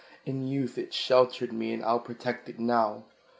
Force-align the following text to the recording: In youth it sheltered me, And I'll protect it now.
In 0.25 0.47
youth 0.47 0.79
it 0.79 0.95
sheltered 0.95 1.53
me, 1.53 1.75
And 1.75 1.85
I'll 1.85 1.99
protect 1.99 2.49
it 2.49 2.59
now. 2.59 3.05